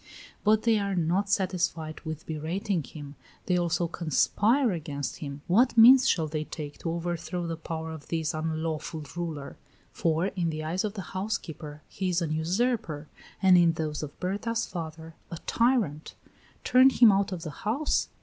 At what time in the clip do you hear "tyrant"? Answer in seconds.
15.45-16.15